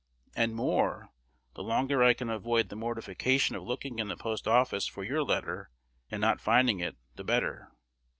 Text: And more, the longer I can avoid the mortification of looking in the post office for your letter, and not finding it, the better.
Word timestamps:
And 0.35 0.55
more, 0.55 1.09
the 1.53 1.61
longer 1.61 2.01
I 2.03 2.15
can 2.15 2.27
avoid 2.31 2.69
the 2.69 2.75
mortification 2.75 3.55
of 3.55 3.61
looking 3.61 3.99
in 3.99 4.07
the 4.07 4.17
post 4.17 4.47
office 4.47 4.87
for 4.87 5.03
your 5.03 5.21
letter, 5.21 5.69
and 6.09 6.19
not 6.19 6.41
finding 6.41 6.79
it, 6.79 6.97
the 7.17 7.23
better. 7.23 7.71